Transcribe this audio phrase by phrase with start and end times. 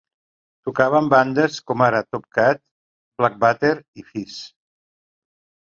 [0.69, 2.63] Tocava amb bandes com ara Top Kat,
[3.23, 3.73] Blackwater,
[4.05, 4.43] i Fish.